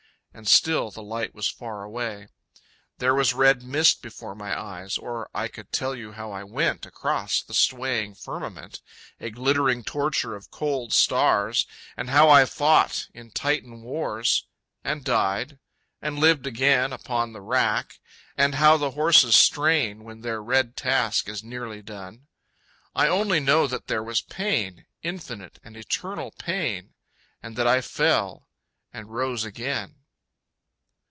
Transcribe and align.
And 0.33 0.47
still 0.47 0.91
the 0.91 1.03
light 1.03 1.35
was 1.35 1.49
far 1.49 1.83
away. 1.83 2.29
There 2.99 3.13
was 3.13 3.33
red 3.33 3.61
mist 3.63 4.01
before 4.01 4.33
my 4.33 4.57
eyes 4.57 4.97
Or 4.97 5.29
I 5.35 5.49
could 5.49 5.73
tell 5.73 5.93
you 5.93 6.13
how 6.13 6.31
I 6.31 6.45
went 6.45 6.85
Across 6.85 7.43
the 7.43 7.53
swaying 7.53 8.15
firmament, 8.15 8.79
A 9.19 9.29
glittering 9.29 9.83
torture 9.83 10.33
of 10.33 10.49
cold 10.49 10.93
stars, 10.93 11.67
And 11.97 12.09
how 12.09 12.29
I 12.29 12.45
fought 12.45 13.07
in 13.13 13.31
Titan 13.31 13.81
wars... 13.81 14.47
And 14.85 15.03
died... 15.03 15.59
and 16.01 16.17
lived 16.17 16.47
again 16.47 16.93
upon 16.93 17.33
The 17.33 17.41
rack... 17.41 17.99
and 18.37 18.55
how 18.55 18.77
the 18.77 18.91
horses 18.91 19.35
strain 19.35 20.05
When 20.05 20.21
their 20.21 20.41
red 20.41 20.77
task 20.77 21.27
is 21.27 21.43
nearly 21.43 21.81
done.... 21.81 22.27
I 22.95 23.05
only 23.09 23.41
know 23.41 23.67
that 23.67 23.87
there 23.87 24.01
was 24.01 24.21
Pain, 24.21 24.85
Infinite 25.03 25.59
and 25.61 25.75
eternal 25.75 26.31
Pain. 26.31 26.93
And 27.43 27.57
that 27.57 27.67
I 27.67 27.81
fell 27.81 28.47
and 28.93 29.09
rose 29.13 29.43
again. 29.43 29.95